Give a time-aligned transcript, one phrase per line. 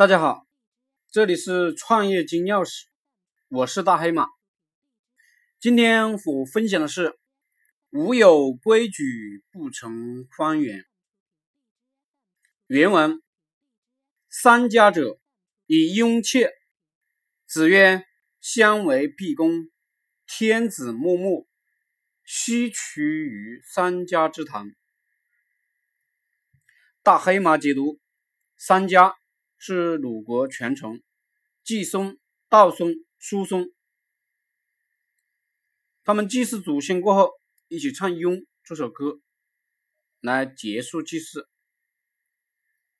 [0.00, 0.46] 大家好，
[1.10, 2.84] 这里是创业金钥匙，
[3.48, 4.28] 我是大黑马。
[5.60, 7.18] 今天我分享的是
[7.92, 10.86] “无有规矩不成方圆”。
[12.66, 13.22] 原文：
[14.30, 15.20] 三家者，
[15.66, 16.50] 以雍切。
[17.44, 18.02] 子曰
[18.40, 19.70] ：“相为毕恭，
[20.26, 21.46] 天子穆穆，
[22.24, 24.70] 须取于三家之堂。”
[27.04, 28.00] 大黑马解读：
[28.56, 29.19] 三家。
[29.62, 31.02] 是鲁国权臣
[31.62, 33.70] 季松、道松、叔松，
[36.02, 37.38] 他们祭祀祖先过后，
[37.68, 39.20] 一起唱《雍》这首歌
[40.22, 41.46] 来结束祭祀。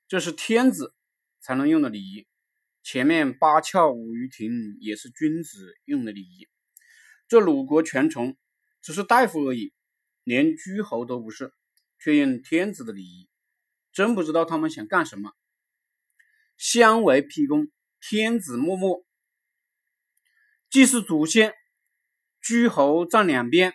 [0.06, 0.94] 这是天子
[1.40, 2.26] 才能用的礼仪。
[2.82, 6.46] 前面八窍五于庭也是君子用的礼仪。
[7.26, 8.36] 这鲁国权臣
[8.82, 9.72] 只是大夫而已，
[10.24, 11.54] 连诸侯都不是，
[11.98, 13.30] 却用天子的礼仪，
[13.94, 15.32] 真不知道他们想干什么。
[16.60, 17.70] 相为辟公，
[18.02, 19.06] 天子穆穆，
[20.68, 21.54] 祭祀祖先，
[22.38, 23.72] 诸侯站两边，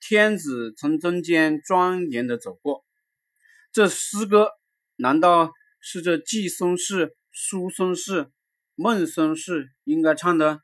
[0.00, 2.82] 天子从中间庄严的走过。
[3.72, 4.48] 这诗歌
[4.96, 8.32] 难道是这季松氏、叔松氏、
[8.74, 10.62] 孟松氏应该唱的？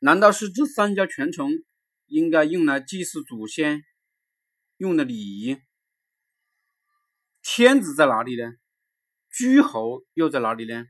[0.00, 1.64] 难道是这三家权臣
[2.06, 3.84] 应该用来祭祀祖先
[4.76, 5.56] 用的礼仪？
[7.42, 8.54] 天子在哪里呢？
[9.38, 10.84] 诸侯又在哪里呢？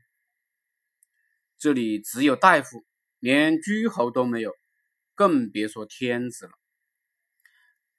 [1.59, 2.83] 这里只有大夫，
[3.19, 4.55] 连诸侯都没有，
[5.13, 6.51] 更别说天子了。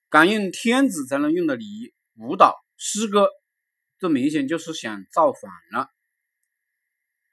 [0.08, 3.28] 敢用天子才能用的礼仪、舞蹈、诗歌，
[4.00, 5.88] 这明显就是想造反了。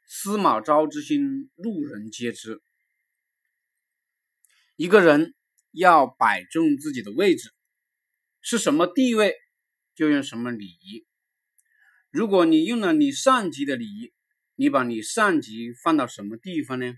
[0.05, 2.61] 司马昭之心，路人皆知。
[4.75, 5.33] 一个人
[5.71, 7.51] 要摆正自己的位置，
[8.41, 9.33] 是什么地位，
[9.95, 11.06] 就用什么礼仪。
[12.17, 14.11] 如果你用了你上级的礼仪，
[14.55, 16.95] 你把你上级放到什么地方呢？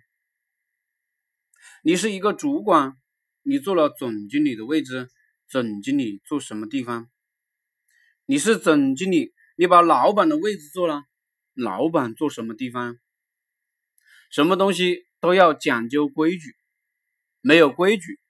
[1.84, 2.95] 你是一个主管，
[3.42, 5.10] 你做了总经理的位置，
[5.49, 7.10] 总经理坐什么地方？
[8.27, 11.04] 你是总经理，你把老板的位置坐了，
[11.54, 12.98] 老板坐什么地方？
[14.32, 16.55] 什么东西都要讲究规矩，
[17.42, 18.21] 没有规矩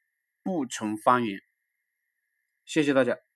[0.42, 1.40] 不成方圆。
[2.66, 3.29] 谢谢大家。